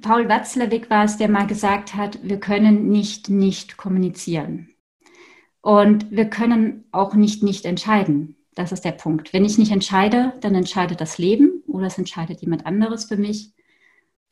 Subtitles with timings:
[0.00, 4.70] Paul Watzlawick war es, der mal gesagt hat, wir können nicht nicht kommunizieren.
[5.60, 8.36] Und wir können auch nicht nicht entscheiden.
[8.54, 9.32] Das ist der Punkt.
[9.32, 13.52] Wenn ich nicht entscheide, dann entscheidet das Leben oder es entscheidet jemand anderes für mich.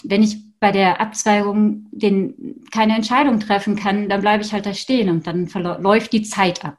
[0.04, 4.74] Wenn ich bei der Abzweigung den, keine Entscheidung treffen kann, dann bleibe ich halt da
[4.74, 5.46] stehen und dann
[5.82, 6.78] läuft die Zeit ab.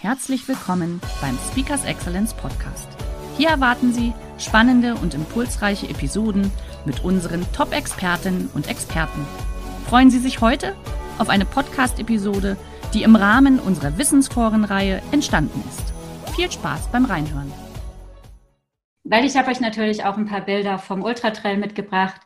[0.00, 2.88] Herzlich willkommen beim Speakers Excellence Podcast.
[3.36, 6.50] Hier erwarten Sie spannende und impulsreiche Episoden
[6.84, 9.26] mit unseren Top-Expertinnen und Experten.
[9.88, 10.74] Freuen Sie sich heute
[11.18, 12.56] auf eine Podcast-Episode,
[12.92, 16.34] die im Rahmen unserer Wissensforenreihe entstanden ist.
[16.34, 17.52] Viel Spaß beim Reinhören.
[19.04, 22.20] Weil ich habe euch natürlich auch ein paar Bilder vom Ultratrail mitgebracht.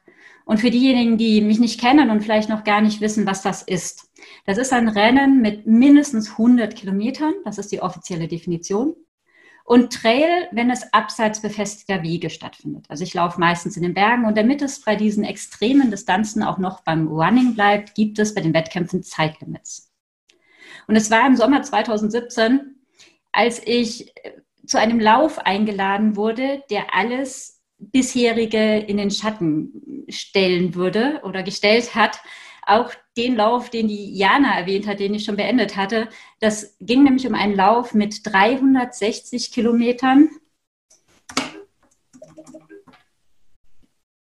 [0.45, 3.63] Und für diejenigen, die mich nicht kennen und vielleicht noch gar nicht wissen, was das
[3.63, 4.11] ist.
[4.47, 7.35] Das ist ein Rennen mit mindestens 100 Kilometern.
[7.45, 8.95] Das ist die offizielle Definition.
[9.69, 12.87] Und Trail, wenn es abseits befestigter Wege stattfindet.
[12.89, 16.57] Also ich laufe meistens in den Bergen und damit es bei diesen extremen Distanzen auch
[16.57, 19.93] noch beim Running bleibt, gibt es bei den Wettkämpfen Zeitlimits.
[20.87, 22.77] Und es war im Sommer 2017,
[23.31, 30.77] als ich äh, zu einem Lauf eingeladen wurde, der alles bisherige in den Schatten stellen
[30.77, 32.23] würde oder gestellt hat,
[32.69, 36.09] auch den Lauf, den die Jana erwähnt hat, den ich schon beendet hatte.
[36.41, 40.29] Das ging nämlich um einen Lauf mit 360 Kilometern.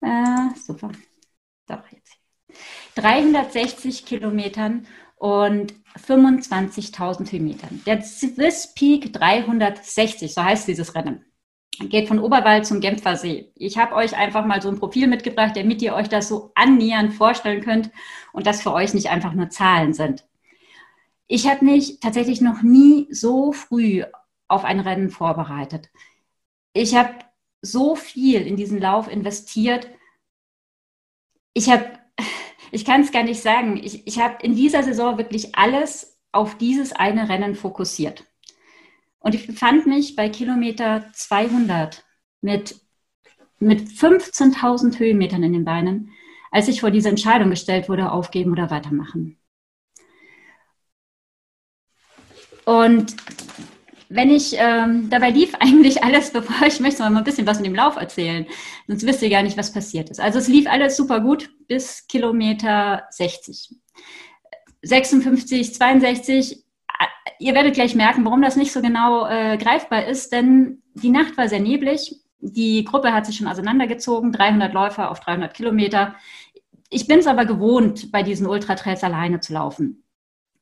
[0.01, 0.91] Äh, super.
[1.67, 2.17] Doch, jetzt.
[2.95, 7.81] 360 Kilometern und 25.000 Höhenmetern.
[7.85, 11.28] Der Swiss Peak 360, so heißt dieses Rennen
[11.88, 13.51] geht von Oberwald zum Genfer See.
[13.56, 17.13] Ich habe euch einfach mal so ein Profil mitgebracht, damit ihr euch das so annähernd
[17.13, 17.90] vorstellen könnt
[18.34, 20.25] und das für euch nicht einfach nur Zahlen sind.
[21.28, 24.03] Ich habe mich tatsächlich noch nie so früh
[24.47, 25.90] auf ein Rennen vorbereitet.
[26.73, 27.13] Ich habe
[27.62, 29.88] so viel in diesen Lauf investiert.
[31.53, 31.85] Ich habe,
[32.72, 36.57] ich kann es gar nicht sagen, ich, ich habe in dieser Saison wirklich alles auf
[36.57, 38.25] dieses eine Rennen fokussiert.
[39.19, 42.06] Und ich befand mich bei Kilometer 200
[42.41, 42.75] mit,
[43.59, 46.12] mit 15.000 Höhenmetern in den Beinen,
[46.52, 49.38] als ich vor diese Entscheidung gestellt wurde, aufgeben oder weitermachen.
[52.66, 53.16] Und
[54.09, 57.63] wenn ich, ähm, dabei lief eigentlich alles, bevor ich möchte mal ein bisschen was in
[57.63, 58.46] dem Lauf erzählen,
[58.88, 60.19] sonst wisst ihr gar nicht, was passiert ist.
[60.19, 63.75] Also es lief alles super gut bis Kilometer 60.
[64.81, 66.63] 56, 62
[67.39, 71.38] ihr werdet gleich merken, warum das nicht so genau äh, greifbar ist, denn die Nacht
[71.38, 72.16] war sehr neblig.
[72.41, 76.16] Die Gruppe hat sich schon auseinandergezogen, 300 Läufer auf 300 Kilometer.
[76.89, 80.03] Ich bin es aber gewohnt, bei diesen Ultratrails alleine zu laufen.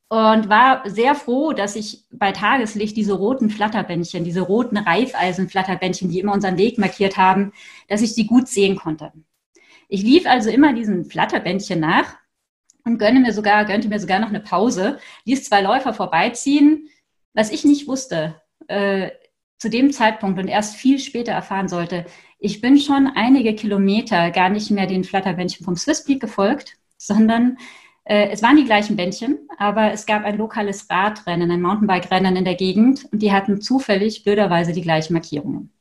[0.10, 6.20] Und war sehr froh, dass ich bei Tageslicht diese roten Flatterbändchen, diese roten Reifeisenflatterbändchen, die
[6.20, 7.52] immer unseren Weg markiert haben,
[7.90, 9.12] dass ich die gut sehen konnte.
[9.90, 12.16] Ich lief also immer diesen Flatterbändchen nach
[12.88, 16.90] und gönne mir sogar, gönnte mir sogar noch eine Pause, ließ zwei Läufer vorbeiziehen.
[17.34, 19.12] Was ich nicht wusste, äh,
[19.60, 22.06] zu dem Zeitpunkt und erst viel später erfahren sollte,
[22.40, 27.58] ich bin schon einige Kilometer gar nicht mehr den Flatterbändchen vom Swisspeak gefolgt, sondern
[28.04, 32.46] äh, es waren die gleichen Bändchen, aber es gab ein lokales Radrennen, ein Mountainbike-Rennen in
[32.46, 35.72] der Gegend und die hatten zufällig blöderweise die gleichen Markierungen.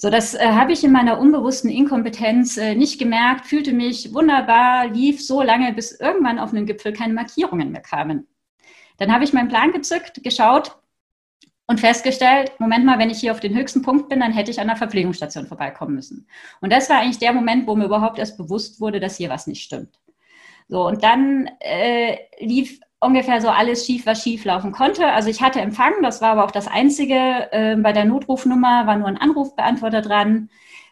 [0.00, 4.86] So, das äh, habe ich in meiner unbewussten Inkompetenz äh, nicht gemerkt, fühlte mich wunderbar,
[4.86, 8.28] lief so lange, bis irgendwann auf einem Gipfel keine Markierungen mehr kamen.
[8.98, 10.78] Dann habe ich meinen Plan gezückt, geschaut
[11.66, 14.60] und festgestellt, Moment mal, wenn ich hier auf den höchsten Punkt bin, dann hätte ich
[14.60, 16.28] an der Verpflegungsstation vorbeikommen müssen.
[16.60, 19.48] Und das war eigentlich der Moment, wo mir überhaupt erst bewusst wurde, dass hier was
[19.48, 19.98] nicht stimmt.
[20.68, 25.06] So, und dann äh, lief ungefähr so alles schief, was schief laufen konnte.
[25.06, 27.48] Also ich hatte Empfang, das war aber auch das Einzige.
[27.52, 30.50] Äh, bei der Notrufnummer war nur ein Anrufbeantworter dran.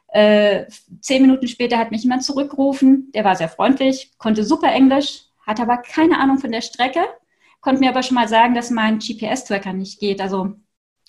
[0.09, 0.67] Äh,
[1.01, 5.61] zehn Minuten später hat mich jemand zurückgerufen, der war sehr freundlich, konnte super Englisch, hat
[5.61, 7.01] aber keine Ahnung von der Strecke,
[7.61, 10.21] konnte mir aber schon mal sagen, dass mein GPS-Tracker nicht geht.
[10.21, 10.55] Also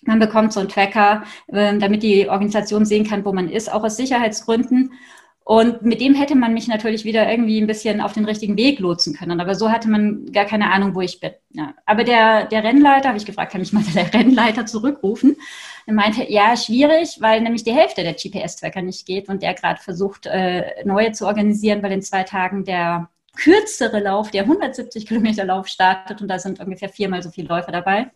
[0.02, 3.84] man bekommt so einen Tracker, äh, damit die Organisation sehen kann, wo man ist, auch
[3.84, 4.94] aus Sicherheitsgründen.
[5.48, 8.80] Und mit dem hätte man mich natürlich wieder irgendwie ein bisschen auf den richtigen Weg
[8.80, 9.40] lotsen können.
[9.40, 11.32] Aber so hatte man gar keine Ahnung, wo ich bin.
[11.54, 11.74] Ja.
[11.86, 15.38] Aber der, der Rennleiter, habe ich gefragt, kann mich mal der Rennleiter zurückrufen?
[15.86, 19.82] Er meinte, ja, schwierig, weil nämlich die Hälfte der GPS-Tracker nicht geht und der gerade
[19.82, 25.46] versucht, äh, neue zu organisieren, weil in zwei Tagen der kürzere Lauf, der 170 Kilometer
[25.46, 28.12] Lauf startet und da sind ungefähr viermal so viele Läufer dabei.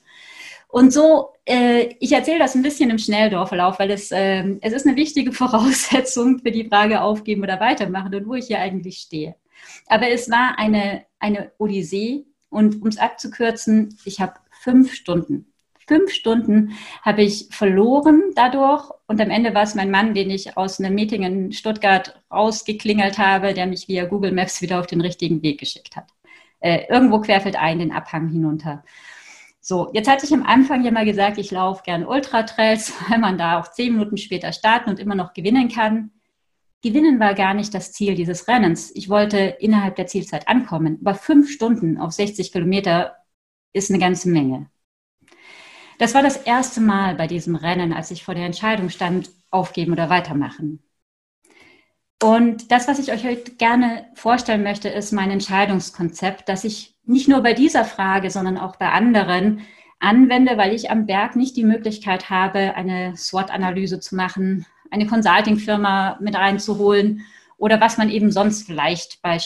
[0.72, 4.88] Und so, äh, ich erzähle das ein bisschen im Schnelldorflauf, weil es, äh, es ist
[4.88, 9.36] eine wichtige Voraussetzung für die Frage aufgeben oder weitermachen und wo ich hier eigentlich stehe.
[9.88, 15.52] Aber es war eine, eine Odyssee und um es abzukürzen, ich habe fünf Stunden
[15.92, 18.90] fünf Stunden habe ich verloren dadurch.
[19.08, 23.18] Und am Ende war es mein Mann, den ich aus einem Meeting in Stuttgart rausgeklingelt
[23.18, 26.08] habe, der mich via Google Maps wieder auf den richtigen Weg geschickt hat.
[26.62, 28.86] Äh, irgendwo querfeld ein den Abhang hinunter.
[29.64, 33.38] So, jetzt hatte ich am Anfang ja mal gesagt, ich laufe gern Ultratrails, weil man
[33.38, 36.12] da auch zehn Minuten später starten und immer noch gewinnen kann.
[36.82, 38.92] Gewinnen war gar nicht das Ziel dieses Rennens.
[38.96, 40.98] Ich wollte innerhalb der Zielzeit ankommen.
[41.02, 43.18] Aber fünf Stunden auf 60 Kilometer
[43.72, 44.68] ist eine ganze Menge.
[46.00, 49.92] Das war das erste Mal bei diesem Rennen, als ich vor der Entscheidung stand, aufgeben
[49.92, 50.82] oder weitermachen.
[52.22, 57.28] Und das, was ich euch heute gerne vorstellen möchte, ist mein Entscheidungskonzept, das ich nicht
[57.28, 59.62] nur bei dieser Frage, sondern auch bei anderen
[60.00, 66.20] anwende, weil ich am Berg nicht die Möglichkeit habe, eine SWOT-Analyse zu machen, eine Consulting-Firma
[66.22, 67.26] mit reinzuholen
[67.58, 69.40] oder was man eben sonst vielleicht bei,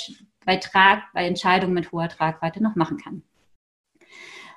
[0.46, 3.24] bei, Trag, bei Entscheidungen mit hoher Tragweite noch machen kann.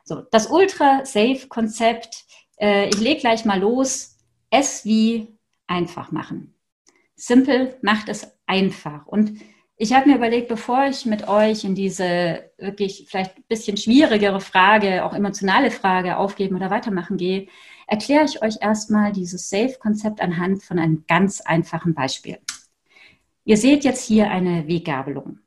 [0.02, 2.24] So, das Ultra-Safe-Konzept,
[2.58, 4.16] äh, ich lege gleich mal los,
[4.50, 5.38] es wie
[5.68, 6.57] einfach machen.
[7.18, 9.06] Simple macht es einfach.
[9.06, 9.40] Und
[9.76, 14.40] ich habe mir überlegt, bevor ich mit euch in diese wirklich vielleicht ein bisschen schwierigere
[14.40, 17.48] Frage, auch emotionale Frage aufgeben oder weitermachen gehe,
[17.88, 22.38] erkläre ich euch erstmal dieses Safe-Konzept anhand von einem ganz einfachen Beispiel.
[23.44, 25.40] Ihr seht jetzt hier eine Weggabelung.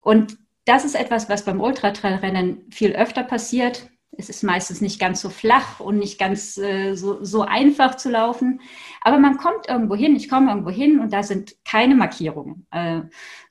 [0.00, 5.20] Und das ist etwas, was beim Ultratrailrennen viel öfter passiert es ist meistens nicht ganz
[5.20, 8.60] so flach und nicht ganz äh, so, so einfach zu laufen.
[9.00, 12.66] Aber man kommt irgendwo hin, ich komme irgendwo hin und da sind keine Markierungen.
[12.72, 13.02] Äh,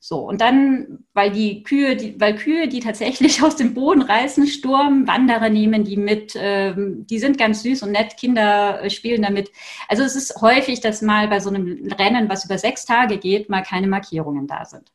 [0.02, 4.46] so, und dann, weil die Kühe, die, weil Kühe, die tatsächlich aus dem Boden reißen,
[4.46, 9.22] Sturm, Wanderer nehmen die mit, ähm, die sind ganz süß und nett, Kinder äh, spielen
[9.22, 9.50] damit.
[9.88, 13.50] Also es ist häufig, dass mal bei so einem Rennen, was über sechs Tage geht,
[13.50, 14.92] mal keine Markierungen da sind.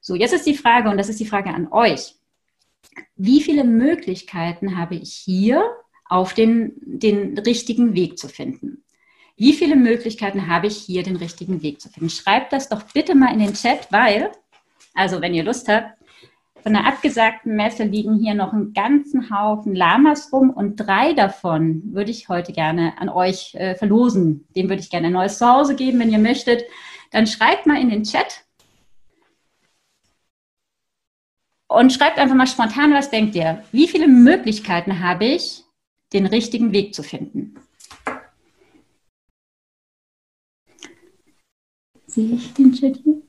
[0.00, 2.17] So, jetzt ist die Frage, und das ist die Frage an euch
[3.16, 5.62] wie viele Möglichkeiten habe ich hier,
[6.08, 8.84] auf den, den richtigen Weg zu finden?
[9.36, 12.10] Wie viele Möglichkeiten habe ich hier, den richtigen Weg zu finden?
[12.10, 14.32] Schreibt das doch bitte mal in den Chat, weil,
[14.94, 15.98] also wenn ihr Lust habt,
[16.62, 21.82] von der abgesagten Messe liegen hier noch einen ganzen Haufen Lamas rum und drei davon
[21.94, 24.44] würde ich heute gerne an euch äh, verlosen.
[24.56, 26.64] Dem würde ich gerne ein neues Zuhause geben, wenn ihr möchtet.
[27.12, 28.44] Dann schreibt mal in den Chat,
[31.68, 33.62] und schreibt einfach mal spontan, was denkt ihr?
[33.72, 35.64] Wie viele Möglichkeiten habe ich,
[36.12, 37.54] den richtigen Weg zu finden?
[42.06, 43.22] Sehe ich den Chat hier?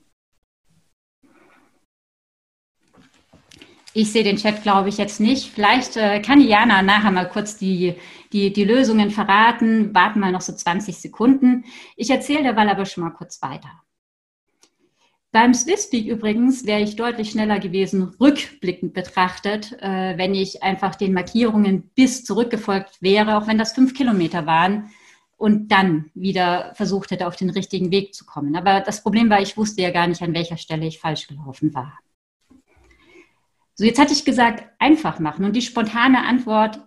[3.92, 5.50] Ich sehe den Chat, glaube ich, jetzt nicht.
[5.52, 7.96] Vielleicht äh, kann Jana nachher mal kurz die,
[8.32, 9.94] die, die Lösungen verraten.
[9.94, 11.64] Warten mal noch so 20 Sekunden.
[11.96, 13.82] Ich erzähle derweil aber schon mal kurz weiter.
[15.32, 21.12] Beim Swisspeak übrigens wäre ich deutlich schneller gewesen, rückblickend betrachtet, äh, wenn ich einfach den
[21.12, 24.90] Markierungen bis zurückgefolgt wäre, auch wenn das fünf Kilometer waren
[25.36, 28.56] und dann wieder versucht hätte, auf den richtigen Weg zu kommen.
[28.56, 31.72] Aber das Problem war, ich wusste ja gar nicht, an welcher Stelle ich falsch gelaufen
[31.74, 31.98] war.
[33.74, 35.44] So, jetzt hatte ich gesagt, einfach machen.
[35.44, 36.80] Und die spontane Antwort,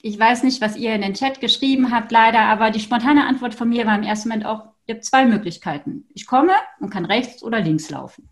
[0.00, 3.54] ich weiß nicht, was ihr in den Chat geschrieben habt, leider, aber die spontane Antwort
[3.54, 6.06] von mir war im ersten Moment auch, Ihr habt zwei Möglichkeiten.
[6.14, 8.28] Ich komme und kann rechts oder links laufen.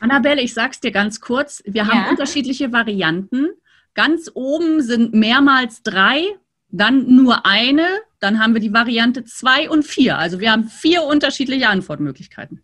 [0.00, 1.62] Annabelle, ich sag's dir ganz kurz.
[1.64, 1.88] Wir ja.
[1.88, 3.48] haben unterschiedliche Varianten.
[3.94, 6.24] Ganz oben sind mehrmals drei,
[6.68, 7.86] dann nur eine,
[8.20, 10.18] dann haben wir die Variante zwei und vier.
[10.18, 12.62] Also wir haben vier unterschiedliche Antwortmöglichkeiten.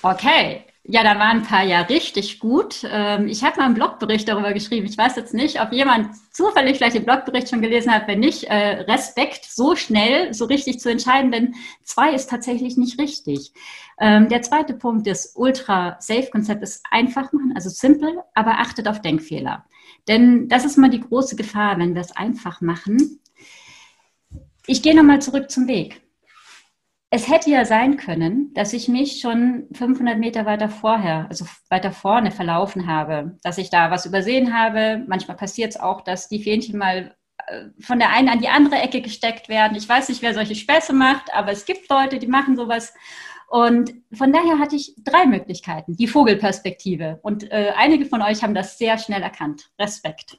[0.00, 2.80] Okay, ja, da waren ein paar ja richtig gut.
[2.90, 4.86] Ähm, ich habe mal einen Blogbericht darüber geschrieben.
[4.86, 8.08] Ich weiß jetzt nicht, ob jemand zufällig vielleicht den Blogbericht schon gelesen hat.
[8.08, 12.98] Wenn nicht, äh, Respekt, so schnell, so richtig zu entscheiden, denn zwei ist tatsächlich nicht
[12.98, 13.52] richtig.
[14.00, 19.66] Ähm, der zweite Punkt ist Ultra-Safe-Konzept ist einfach machen, also simpel, aber achtet auf Denkfehler.
[20.08, 23.20] Denn das ist mal die große Gefahr, wenn wir es einfach machen.
[24.66, 26.00] Ich gehe nochmal zurück zum Weg
[27.10, 31.90] es hätte ja sein können, dass ich mich schon 500 Meter weiter vorher, also weiter
[31.90, 35.04] vorne verlaufen habe, dass ich da was übersehen habe.
[35.06, 38.76] Manchmal passiert es auch, dass die Fähnchen mal äh, von der einen an die andere
[38.76, 39.76] Ecke gesteckt werden.
[39.76, 42.92] Ich weiß nicht, wer solche Späße macht, aber es gibt Leute, die machen sowas.
[43.48, 45.96] Und von daher hatte ich drei Möglichkeiten.
[45.96, 47.20] Die Vogelperspektive.
[47.22, 49.70] Und äh, einige von euch haben das sehr schnell erkannt.
[49.78, 50.38] Respekt.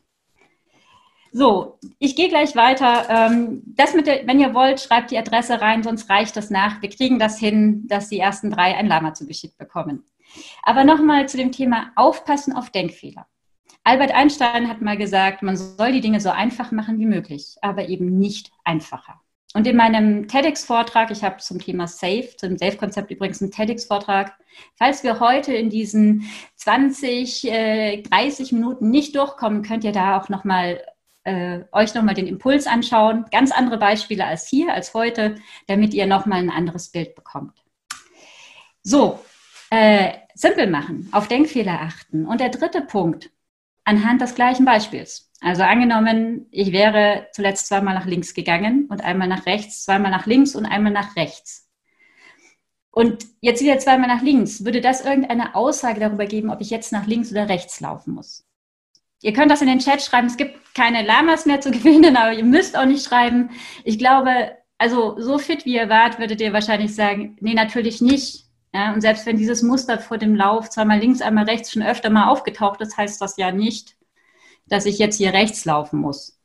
[1.32, 3.08] So, ich gehe gleich weiter.
[3.10, 6.82] Ähm, das mit der, wenn ihr wollt, schreibt die Adresse rein, sonst reicht das nach.
[6.82, 10.04] Wir kriegen das hin, dass die ersten drei ein Lama zugeschickt bekommen.
[10.64, 13.28] Aber nochmal zu dem Thema Aufpassen auf Denkfehler.
[13.84, 17.88] Albert Einstein hat mal gesagt, man soll die Dinge so einfach machen wie möglich, aber
[17.90, 19.22] eben nicht einfacher.
[19.56, 24.34] Und in meinem TEDx-Vortrag, ich habe zum Thema SAFE, zum SAFE-Konzept übrigens einen TEDx-Vortrag,
[24.76, 30.30] falls wir heute in diesen 20, äh, 30 Minuten nicht durchkommen, könnt ihr da auch
[30.30, 30.80] nochmal
[31.30, 33.26] äh, euch nochmal den Impuls anschauen.
[33.32, 35.36] Ganz andere Beispiele als hier, als heute,
[35.68, 37.64] damit ihr nochmal ein anderes Bild bekommt.
[38.82, 39.20] So,
[39.70, 42.26] äh, simpel machen, auf Denkfehler achten.
[42.26, 43.30] Und der dritte Punkt,
[43.84, 45.32] anhand des gleichen Beispiels.
[45.42, 50.26] Also angenommen, ich wäre zuletzt zweimal nach links gegangen und einmal nach rechts, zweimal nach
[50.26, 51.70] links und einmal nach rechts.
[52.92, 54.66] Und jetzt wieder zweimal nach links.
[54.66, 58.49] Würde das irgendeine Aussage darüber geben, ob ich jetzt nach links oder rechts laufen muss?
[59.22, 60.28] Ihr könnt das in den Chat schreiben.
[60.28, 63.50] Es gibt keine Lamas mehr zu gewinnen, aber ihr müsst auch nicht schreiben.
[63.84, 68.46] Ich glaube, also so fit wie ihr wart, würdet ihr wahrscheinlich sagen, nee, natürlich nicht.
[68.74, 72.10] Ja, und selbst wenn dieses Muster vor dem Lauf zweimal links, einmal rechts schon öfter
[72.10, 73.98] mal aufgetaucht ist, heißt das ja nicht,
[74.68, 76.40] dass ich jetzt hier rechts laufen muss.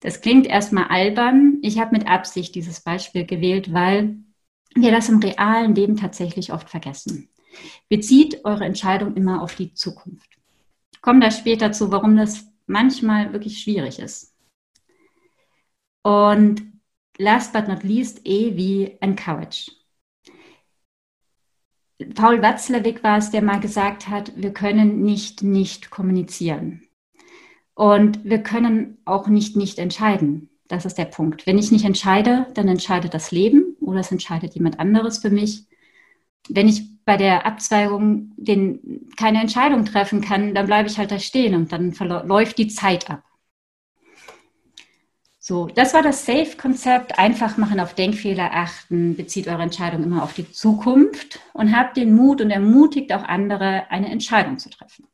[0.00, 1.58] Das klingt erstmal albern.
[1.62, 4.16] Ich habe mit Absicht dieses Beispiel gewählt, weil
[4.74, 7.28] wir das im realen Leben tatsächlich oft vergessen.
[7.88, 10.33] Bezieht eure Entscheidung immer auf die Zukunft.
[11.04, 14.34] Komme da später zu, warum das manchmal wirklich schwierig ist.
[16.02, 16.62] Und
[17.18, 19.70] last but not least, E wie encourage.
[22.14, 26.88] Paul Watzlawick war es, der mal gesagt hat, wir können nicht nicht kommunizieren.
[27.74, 30.48] Und wir können auch nicht nicht entscheiden.
[30.68, 31.46] Das ist der Punkt.
[31.46, 35.66] Wenn ich nicht entscheide, dann entscheidet das Leben oder es entscheidet jemand anderes für mich.
[36.48, 41.18] Wenn ich bei der Abzweigung den, keine Entscheidung treffen kann, dann bleibe ich halt da
[41.18, 41.92] stehen und dann
[42.26, 43.22] läuft die Zeit ab.
[45.46, 47.18] So, das war das SAFE-Konzept.
[47.18, 52.16] Einfach machen, auf Denkfehler achten, bezieht eure Entscheidung immer auf die Zukunft und habt den
[52.16, 55.06] Mut und ermutigt auch andere, eine Entscheidung zu treffen.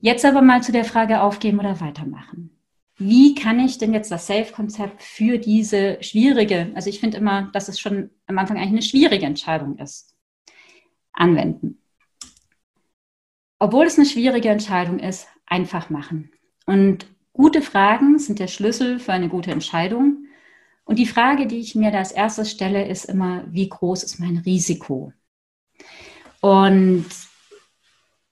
[0.00, 2.59] Jetzt aber mal zu der Frage aufgeben oder weitermachen.
[3.00, 7.68] Wie kann ich denn jetzt das SAFE-Konzept für diese schwierige, also ich finde immer, dass
[7.68, 10.14] es schon am Anfang eigentlich eine schwierige Entscheidung ist,
[11.12, 11.82] anwenden?
[13.58, 16.30] Obwohl es eine schwierige Entscheidung ist, einfach machen.
[16.66, 20.26] Und Gute Fragen sind der Schlüssel für eine gute Entscheidung.
[20.84, 24.18] Und die Frage, die ich mir da als erstes stelle, ist immer, wie groß ist
[24.18, 25.12] mein Risiko?
[26.40, 27.06] Und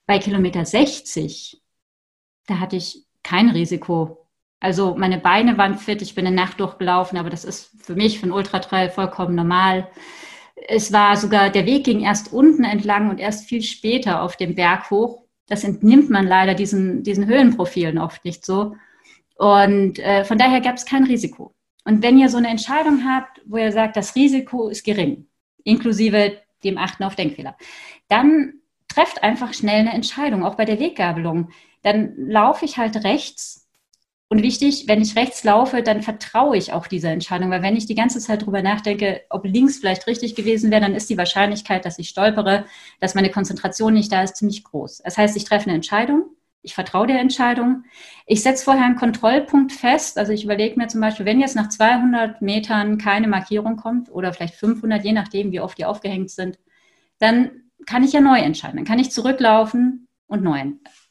[0.05, 1.61] bei Kilometer 60,
[2.47, 4.18] da hatte ich kein Risiko.
[4.59, 8.19] Also meine Beine waren fit, ich bin eine Nacht durchgelaufen, aber das ist für mich
[8.19, 9.87] für einen Ultratrail vollkommen normal.
[10.67, 14.55] Es war sogar, der Weg ging erst unten entlang und erst viel später auf dem
[14.55, 15.23] Berg hoch.
[15.47, 18.75] Das entnimmt man leider diesen, diesen Höhenprofilen oft nicht so.
[19.35, 21.55] Und äh, von daher gab es kein Risiko.
[21.85, 25.27] Und wenn ihr so eine Entscheidung habt, wo ihr sagt, das Risiko ist gering,
[25.63, 27.55] inklusive dem Achten auf Denkfehler,
[28.09, 28.55] dann
[28.89, 31.51] trefft einfach schnell eine Entscheidung, auch bei der Weggabelung.
[31.83, 33.68] Dann laufe ich halt rechts.
[34.29, 37.87] Und wichtig, wenn ich rechts laufe, dann vertraue ich auch dieser Entscheidung, weil wenn ich
[37.87, 41.83] die ganze Zeit drüber nachdenke, ob links vielleicht richtig gewesen wäre, dann ist die Wahrscheinlichkeit,
[41.83, 42.65] dass ich stolpere,
[42.99, 45.01] dass meine Konzentration nicht da ist, ziemlich groß.
[45.03, 46.25] Das heißt, ich treffe eine Entscheidung
[46.61, 47.85] ich vertraue der Entscheidung.
[48.25, 50.17] Ich setze vorher einen Kontrollpunkt fest.
[50.17, 54.33] Also ich überlege mir zum Beispiel, wenn jetzt nach 200 Metern keine Markierung kommt oder
[54.33, 56.59] vielleicht 500, je nachdem, wie oft die aufgehängt sind,
[57.19, 57.51] dann
[57.85, 58.77] kann ich ja neu entscheiden.
[58.77, 60.59] Dann kann ich zurücklaufen und neu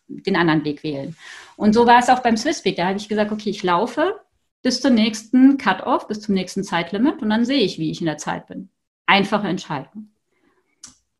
[0.08, 1.16] den anderen Weg wählen.
[1.56, 2.76] Und so war es auch beim Swissweg.
[2.76, 4.20] Da habe ich gesagt, okay, ich laufe
[4.62, 8.06] bis zum nächsten Cut-off, bis zum nächsten Zeitlimit und dann sehe ich, wie ich in
[8.06, 8.70] der Zeit bin.
[9.06, 10.10] Einfache Entscheidung.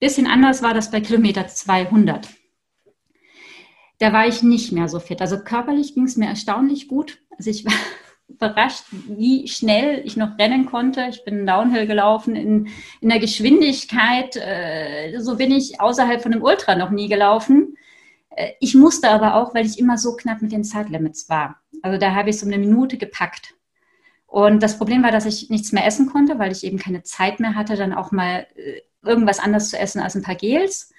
[0.01, 2.29] Bisschen anders war das bei Kilometer 200
[3.99, 5.21] da war ich nicht mehr so fit.
[5.21, 7.19] Also körperlich ging es mir erstaunlich gut.
[7.37, 7.75] Also ich war
[8.29, 11.07] überrascht, wie schnell ich noch rennen konnte.
[11.11, 12.69] Ich bin Downhill gelaufen in,
[13.01, 14.37] in der Geschwindigkeit.
[14.37, 17.77] Äh, so bin ich außerhalb von dem Ultra noch nie gelaufen.
[18.31, 21.61] Äh, ich musste aber auch, weil ich immer so knapp mit den Zeitlimits war.
[21.83, 23.55] Also da habe ich so eine Minute gepackt.
[24.27, 27.41] Und das Problem war, dass ich nichts mehr essen konnte, weil ich eben keine Zeit
[27.41, 30.93] mehr hatte, dann auch mal äh, irgendwas anderes zu essen als ein paar Gels.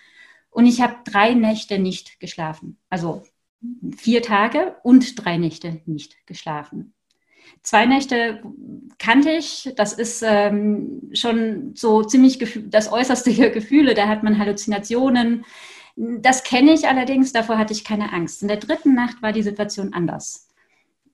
[0.50, 2.77] Und ich habe drei Nächte nicht geschlafen.
[2.89, 3.24] Also
[3.98, 6.93] vier Tage und drei Nächte nicht geschlafen.
[7.62, 8.41] Zwei Nächte
[9.00, 15.45] kannte ich, das ist ähm, schon so ziemlich das äußerste Gefühle, da hat man Halluzinationen.
[16.01, 18.41] Das kenne ich allerdings, davor hatte ich keine Angst.
[18.41, 20.48] In der dritten Nacht war die Situation anders.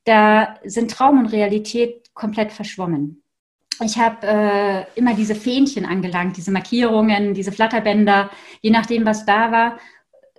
[0.03, 3.23] Da sind Traum und Realität komplett verschwommen.
[3.83, 8.29] ich habe äh, immer diese Fähnchen angelangt, diese Markierungen, diese Flatterbänder,
[8.61, 9.79] je nachdem, was da war,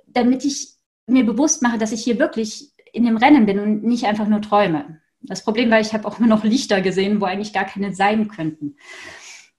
[0.07, 0.77] damit ich
[1.09, 4.43] mir bewusst mache, dass ich hier wirklich in dem Rennen bin und nicht einfach nur
[4.43, 5.01] träume.
[5.23, 8.29] Das Problem war, ich habe auch immer noch Lichter gesehen, wo eigentlich gar keine sein
[8.29, 8.77] könnten.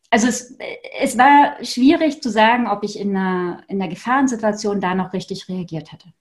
[0.09, 0.57] Also es,
[0.99, 5.49] es war schwierig zu sagen, ob ich in einer, in einer Gefahrensituation da noch richtig
[5.49, 6.13] reagiert hätte.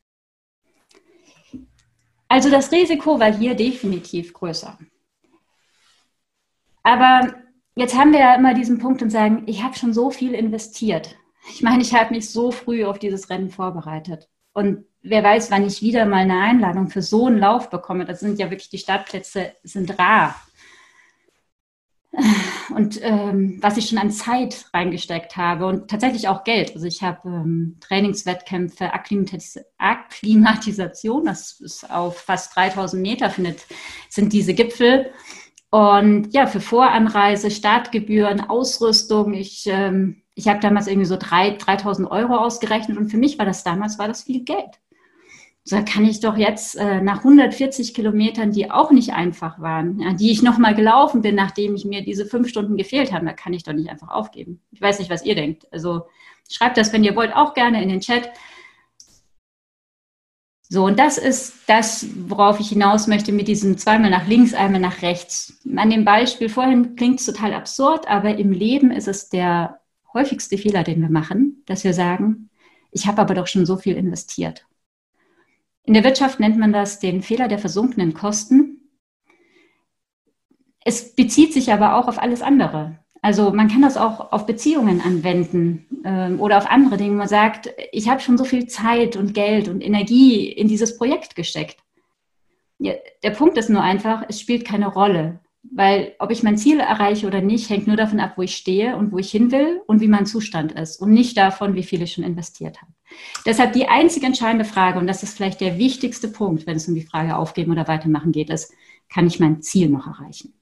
[2.28, 4.76] Also das Risiko war hier definitiv größer.
[6.83, 7.35] Aber
[7.76, 11.16] jetzt haben wir ja immer diesen Punkt und sagen, ich habe schon so viel investiert.
[11.50, 14.28] Ich meine, ich habe mich so früh auf dieses Rennen vorbereitet.
[14.52, 18.05] Und wer weiß, wann ich wieder mal eine Einladung für so einen Lauf bekomme.
[18.05, 20.35] Das sind ja wirklich, die Startplätze sind rar.
[22.75, 26.75] Und ähm, was ich schon an Zeit reingesteckt habe und tatsächlich auch Geld.
[26.75, 33.66] Also ich habe ähm, Trainingswettkämpfe, Akklimatis Akklimatisation, das ist auf fast 3000 Meter findet,
[34.08, 35.11] sind diese Gipfel.
[35.70, 42.11] Und ja, für Voranreise, Startgebühren, Ausrüstung, ich, ähm, ich habe damals irgendwie so 3, 3000
[42.11, 44.80] Euro ausgerechnet und für mich war das damals, war das viel Geld.
[45.68, 50.12] So kann ich doch jetzt äh, nach 140 Kilometern, die auch nicht einfach waren, ja,
[50.12, 53.52] die ich nochmal gelaufen bin, nachdem ich mir diese fünf Stunden gefehlt habe, da kann
[53.52, 54.61] ich doch nicht einfach aufgeben.
[54.70, 55.66] Ich weiß nicht, was ihr denkt.
[55.73, 56.06] Also
[56.49, 58.30] schreibt das, wenn ihr wollt, auch gerne in den Chat.
[60.68, 64.80] So, und das ist das, worauf ich hinaus möchte mit diesem zweimal nach links, einmal
[64.80, 65.61] nach rechts.
[65.75, 69.80] An dem Beispiel vorhin klingt es total absurd, aber im Leben ist es der
[70.14, 72.50] häufigste Fehler, den wir machen, dass wir sagen,
[72.92, 74.64] ich habe aber doch schon so viel investiert.
[75.87, 78.90] In der Wirtschaft nennt man das den Fehler der versunkenen Kosten.
[80.85, 82.99] Es bezieht sich aber auch auf alles andere.
[83.23, 87.14] Also man kann das auch auf Beziehungen anwenden ähm, oder auf andere Dinge.
[87.14, 91.35] Man sagt, ich habe schon so viel Zeit und Geld und Energie in dieses Projekt
[91.35, 91.78] gesteckt.
[92.78, 95.40] Ja, der Punkt ist nur einfach, es spielt keine Rolle,
[95.73, 98.96] weil ob ich mein Ziel erreiche oder nicht, hängt nur davon ab, wo ich stehe
[98.96, 102.02] und wo ich hin will und wie mein Zustand ist und nicht davon, wie viel
[102.02, 102.92] ich schon investiert habe.
[103.44, 106.94] Deshalb die einzige entscheidende Frage, und das ist vielleicht der wichtigste Punkt, wenn es um
[106.94, 108.73] die Frage aufgeben oder weitermachen geht, ist,
[109.08, 110.52] kann ich mein Ziel noch erreichen?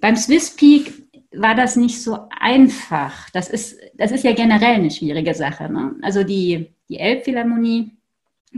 [0.00, 0.92] Beim Swiss Peak
[1.32, 3.30] war das nicht so einfach.
[3.30, 5.72] Das ist, das ist ja generell eine schwierige Sache.
[5.72, 5.96] Ne?
[6.02, 7.92] Also die, die Elbphilharmonie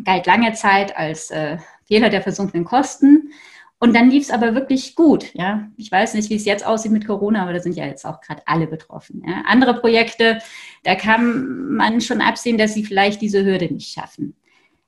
[0.04, 3.32] galt lange Zeit als äh, Fehler der versunkenen Kosten.
[3.78, 5.34] Und dann lief es aber wirklich gut.
[5.34, 8.06] Ja, ich weiß nicht, wie es jetzt aussieht mit Corona, aber da sind ja jetzt
[8.06, 9.22] auch gerade alle betroffen.
[9.26, 9.42] Ja?
[9.46, 10.38] Andere Projekte,
[10.82, 14.34] da kann man schon absehen, dass sie vielleicht diese Hürde nicht schaffen.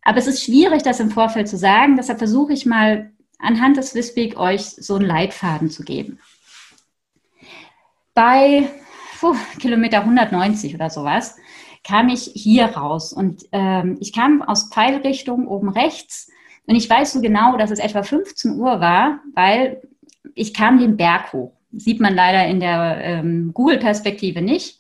[0.03, 1.97] Aber es ist schwierig, das im Vorfeld zu sagen.
[1.97, 6.19] Deshalb versuche ich mal anhand des Swisspeak euch so einen Leitfaden zu geben
[8.19, 8.69] bei
[9.21, 11.37] puh, Kilometer 190 oder sowas
[11.85, 16.29] kam ich hier raus und ähm, ich kam aus Pfeilrichtung oben rechts
[16.69, 19.81] und ich weiß so genau, dass es etwa 15 Uhr war, weil
[20.35, 21.55] ich kam den Berg hoch.
[21.73, 24.79] sieht man leider in der ähm, Google-Perspektive nicht.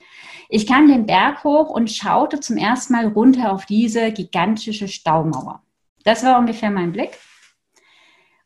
[0.50, 5.62] Ich kam den Berg hoch und schaute zum ersten Mal runter auf diese gigantische Staumauer.
[6.04, 7.10] Das war ungefähr mein Blick.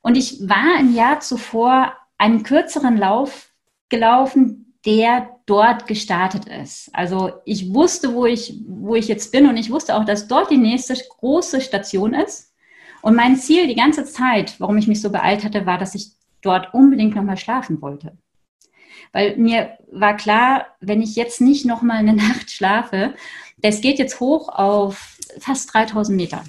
[0.02, 3.50] Und ich war im Jahr zuvor einen kürzeren Lauf
[3.88, 6.90] gelaufen, der dort gestartet ist.
[6.92, 10.50] Also ich wusste, wo ich, wo ich jetzt bin und ich wusste auch, dass dort
[10.50, 12.52] die nächste große Station ist.
[13.03, 16.12] Und mein Ziel die ganze Zeit, warum ich mich so beeilt hatte, war, dass ich
[16.41, 18.17] dort unbedingt nochmal schlafen wollte.
[19.12, 23.15] Weil mir war klar, wenn ich jetzt nicht nochmal eine Nacht schlafe,
[23.59, 26.45] das geht jetzt hoch auf fast 3000 Meter.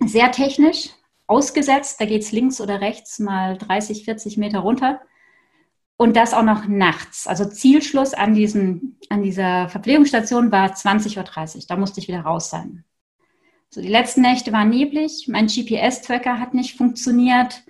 [0.00, 0.90] Sehr technisch,
[1.26, 5.00] ausgesetzt, da geht es links oder rechts mal 30, 40 Meter runter.
[5.96, 7.26] Und das auch noch nachts.
[7.26, 11.62] Also Zielschluss an, diesem, an dieser Verpflegungsstation war 20.30 Uhr.
[11.68, 12.84] Da musste ich wieder raus sein.
[13.70, 15.28] So, die letzten Nächte waren neblig.
[15.28, 17.62] Mein GPS-Tracker hat nicht funktioniert.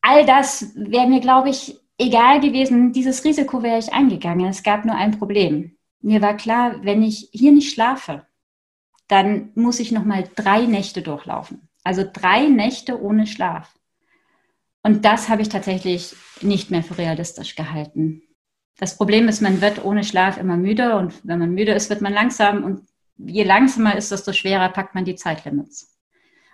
[0.00, 2.92] All das wäre mir, glaube ich, egal gewesen.
[2.92, 4.46] Dieses Risiko wäre ich eingegangen.
[4.46, 5.76] Es gab nur ein Problem.
[6.00, 8.26] Mir war klar, wenn ich hier nicht schlafe,
[9.08, 11.68] dann muss ich noch mal drei Nächte durchlaufen.
[11.82, 13.74] Also drei Nächte ohne Schlaf.
[14.82, 18.22] Und das habe ich tatsächlich nicht mehr für realistisch gehalten.
[18.76, 22.00] Das Problem ist, man wird ohne Schlaf immer müde und wenn man müde ist, wird
[22.00, 22.82] man langsam und
[23.18, 25.96] je langsamer ist, desto schwerer packt man die Zeitlimits.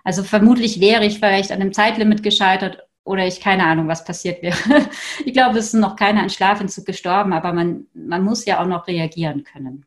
[0.05, 4.43] Also vermutlich wäre ich vielleicht an einem Zeitlimit gescheitert oder ich keine Ahnung, was passiert
[4.43, 4.57] wäre.
[5.25, 8.67] Ich glaube, es ist noch keiner an Schlafentzug gestorben, aber man, man muss ja auch
[8.67, 9.85] noch reagieren können.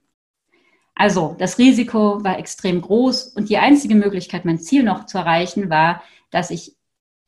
[0.95, 5.69] Also das Risiko war extrem groß und die einzige Möglichkeit, mein Ziel noch zu erreichen,
[5.69, 6.75] war, dass ich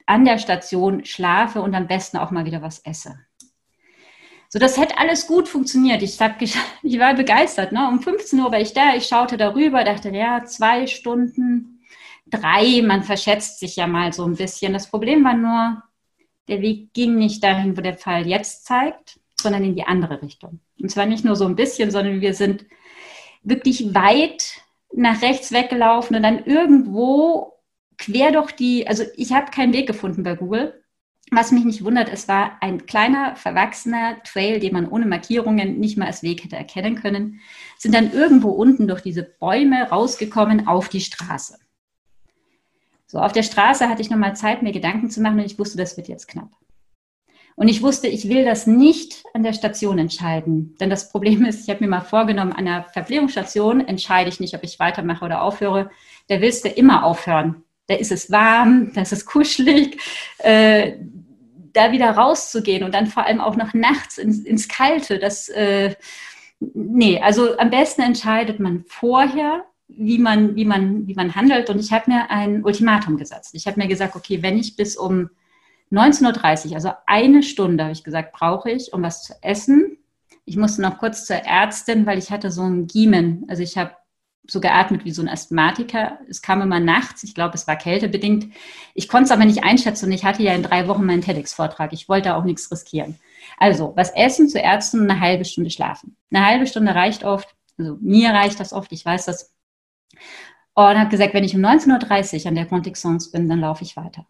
[0.06, 3.20] an der Station schlafe und am besten auch mal wieder was esse.
[4.56, 6.02] So, das hätte alles gut funktioniert.
[6.02, 7.74] Ich, hab, ich war begeistert.
[7.74, 7.90] Ne?
[7.90, 11.86] Um 15 Uhr war ich da, ich schaute darüber, dachte, ja, zwei Stunden,
[12.26, 14.72] drei, man verschätzt sich ja mal so ein bisschen.
[14.72, 15.84] Das Problem war nur,
[16.48, 20.62] der Weg ging nicht dahin, wo der Pfeil jetzt zeigt, sondern in die andere Richtung.
[20.80, 22.66] Und zwar nicht nur so ein bisschen, sondern wir sind
[23.44, 24.62] wirklich weit
[24.94, 27.60] nach rechts weggelaufen und dann irgendwo
[27.98, 30.82] quer durch die, also ich habe keinen Weg gefunden bei Google.
[31.32, 35.98] Was mich nicht wundert, es war ein kleiner, verwachsener Trail, den man ohne Markierungen nicht
[35.98, 37.42] mal als Weg hätte erkennen können,
[37.78, 41.58] sind dann irgendwo unten durch diese Bäume rausgekommen auf die Straße.
[43.08, 45.78] So, auf der Straße hatte ich nochmal Zeit, mir Gedanken zu machen und ich wusste,
[45.78, 46.52] das wird jetzt knapp.
[47.56, 50.76] Und ich wusste, ich will das nicht an der Station entscheiden.
[50.80, 54.56] Denn das Problem ist, ich habe mir mal vorgenommen, an der Verpflegungsstation entscheide ich nicht,
[54.56, 55.90] ob ich weitermache oder aufhöre.
[56.28, 57.64] Da willst du immer aufhören.
[57.88, 60.00] Da ist es warm, da ist es kuschelig.
[60.40, 60.94] Äh,
[61.76, 65.96] da wieder rauszugehen und dann vor allem auch noch nachts ins, ins Kalte, das, äh,
[66.74, 71.70] nee, also am besten entscheidet man vorher, wie man, wie man, wie man handelt.
[71.70, 73.54] Und ich habe mir ein Ultimatum gesetzt.
[73.54, 75.30] Ich habe mir gesagt, okay, wenn ich bis um
[75.92, 79.98] 19.30 Uhr, also eine Stunde, habe ich gesagt, brauche ich, um was zu essen.
[80.46, 83.46] Ich musste noch kurz zur Ärztin, weil ich hatte so ein Giemen.
[83.48, 83.92] Also ich habe
[84.48, 86.20] so geatmet wie so ein Asthmatiker.
[86.30, 87.24] Es kam immer nachts.
[87.24, 88.54] Ich glaube, es war kältebedingt.
[88.94, 90.06] Ich konnte es aber nicht einschätzen.
[90.06, 91.94] Und ich hatte ja in drei Wochen meinen TEDx-Vortrag.
[91.94, 93.18] Ich wollte auch nichts riskieren.
[93.58, 96.16] Also, was essen, zur Ärztin und eine halbe Stunde schlafen.
[96.32, 97.56] Eine halbe Stunde reicht oft.
[97.78, 98.92] Also, mir reicht das oft.
[98.92, 99.54] Ich weiß das.
[100.74, 103.96] Und habe gesagt, wenn ich um 19.30 Uhr an der Contexance bin, dann laufe ich
[103.96, 104.26] weiter.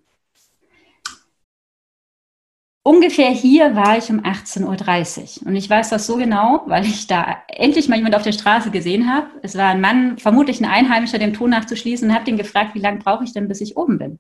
[2.87, 5.47] Ungefähr hier war ich um 18.30 Uhr.
[5.47, 8.69] Und ich weiß das so genau, weil ich da endlich mal jemand auf der Straße
[8.69, 9.27] gesehen habe.
[9.41, 12.79] Es war ein Mann, vermutlich ein Einheimischer, dem Ton nachzuschließen, und habe den gefragt, wie
[12.79, 14.19] lange brauche ich denn, bis ich oben bin?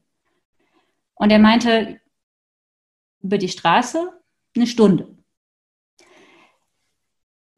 [1.13, 1.99] Und er meinte,
[3.21, 4.09] über die Straße
[4.55, 5.15] eine Stunde.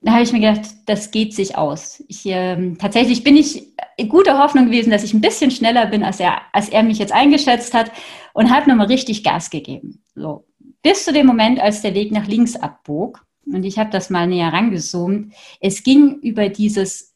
[0.02, 2.04] Da habe ich mir gedacht, das geht sich aus.
[2.10, 6.04] Ich, äh, tatsächlich bin ich in guter Hoffnung gewesen, dass ich ein bisschen schneller bin,
[6.04, 7.94] als er, als er mich jetzt eingeschätzt hat
[8.34, 10.04] und habe nochmal richtig Gas gegeben.
[10.14, 10.47] So,
[10.82, 13.26] bis zu dem Moment, als der Weg nach links abbog.
[13.46, 15.34] Und ich habe das mal näher rangezoomt.
[15.62, 17.14] Es ging über dieses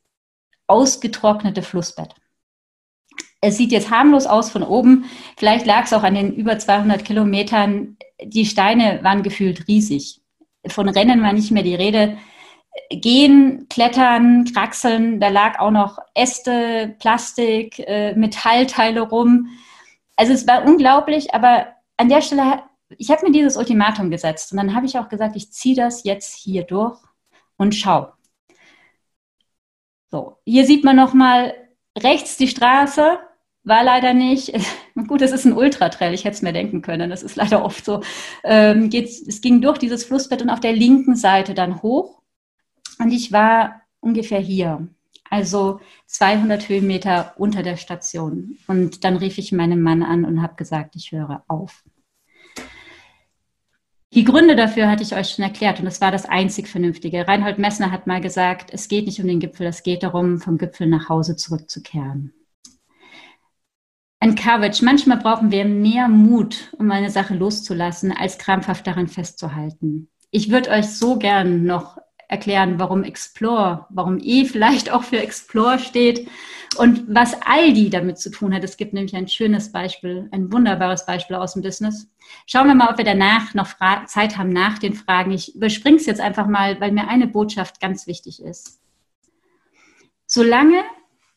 [0.67, 2.15] ausgetrocknete Flussbett.
[3.41, 5.06] Es sieht jetzt harmlos aus von oben.
[5.36, 7.97] Vielleicht lag es auch an den über 200 Kilometern.
[8.24, 10.21] Die Steine waren gefühlt riesig.
[10.67, 12.17] Von Rennen war nicht mehr die Rede.
[12.89, 19.47] Gehen, Klettern, Kraxeln, da lag auch noch Äste, Plastik, äh, Metallteile rum.
[20.15, 22.63] Also es war unglaublich, aber an der Stelle
[22.97, 26.04] ich habe mir dieses Ultimatum gesetzt und dann habe ich auch gesagt, ich ziehe das
[26.04, 26.97] jetzt hier durch
[27.58, 28.13] und schau.
[30.10, 31.54] So, hier sieht man noch mal
[31.97, 33.19] rechts die Straße,
[33.63, 34.54] war leider nicht.
[35.08, 37.10] Gut, es ist ein Ultratrail, ich hätte es mir denken können.
[37.10, 38.01] Das ist leider oft so.
[38.43, 42.21] Ähm, es ging durch dieses Flussbett und auf der linken Seite dann hoch.
[42.99, 44.88] Und ich war ungefähr hier,
[45.30, 48.58] also 200 Höhenmeter unter der Station.
[48.67, 51.84] Und dann rief ich meinen Mann an und habe gesagt, ich höre auf.
[54.13, 57.28] Die Gründe dafür hatte ich euch schon erklärt und das war das einzig Vernünftige.
[57.30, 60.58] Reinhold Messner hat mal gesagt, es geht nicht um den Gipfel, es geht darum, vom
[60.58, 62.34] Gipfel nach Hause zurückzukehren.
[64.19, 64.84] Encourage.
[64.84, 70.10] Manchmal brauchen wir mehr Mut, um eine Sache loszulassen, als krampfhaft daran festzuhalten.
[70.30, 71.97] Ich würde euch so gern noch
[72.32, 76.30] erklären, warum Explore, warum E vielleicht auch für Explore steht
[76.78, 78.63] und was Aldi damit zu tun hat.
[78.63, 82.08] Es gibt nämlich ein schönes Beispiel, ein wunderbares Beispiel aus dem Business.
[82.46, 85.32] Schauen wir mal, ob wir danach noch Fra Zeit haben nach den Fragen.
[85.32, 88.80] Ich überspringe es jetzt einfach mal, weil mir eine Botschaft ganz wichtig ist.
[90.26, 90.84] Solange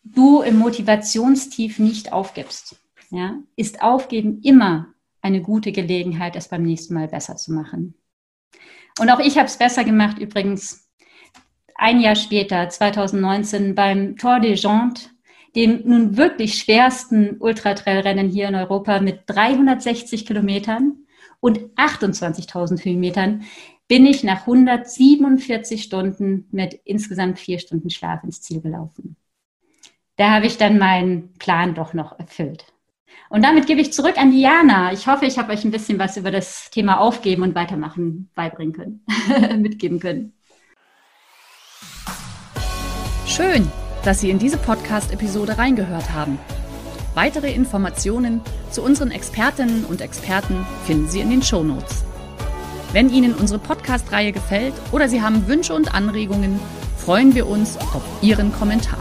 [0.05, 2.77] du im Motivationstief nicht aufgibst,
[3.11, 7.95] ja, ist Aufgeben immer eine gute Gelegenheit, es beim nächsten Mal besser zu machen.
[9.01, 10.84] Und auch ich habe es besser gemacht übrigens
[11.75, 15.11] ein Jahr später, 2019, beim Tour des Jantes,
[15.57, 21.07] dem nun wirklich schwersten Ultratrailrennen hier in Europa mit 360 Kilometern
[21.41, 23.45] und 28.000 Höhenmetern,
[23.87, 29.17] bin ich nach 147 Stunden mit insgesamt vier Stunden Schlaf ins Ziel gelaufen.
[30.17, 32.67] Da habe ich dann meinen Plan doch noch erfüllt.
[33.29, 34.93] Und damit gebe ich zurück an Diana.
[34.93, 38.73] Ich hoffe, ich habe euch ein bisschen was über das Thema Aufgeben und Weitermachen beibringen
[38.73, 39.05] können,
[39.61, 40.34] mitgeben können.
[43.35, 43.69] Schön,
[44.05, 46.39] dass Sie in diese Podcast-Episode reingehört haben.
[47.15, 52.05] Weitere Informationen zu unseren Expertinnen und Experten finden Sie in den Show Notes.
[52.93, 56.61] Wenn Ihnen unsere Podcast-Reihe gefällt oder Sie haben Wünsche und Anregungen,
[56.97, 59.01] freuen wir uns auf Ihren Kommentar.